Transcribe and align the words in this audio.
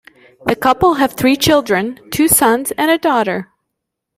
The 0.47 0.55
couple 0.55 0.95
have 0.95 1.13
three 1.13 1.35
children, 1.35 1.99
two 2.09 2.27
sons 2.27 2.71
and 2.71 2.89
a 2.89 2.97
daughter. 2.97 3.51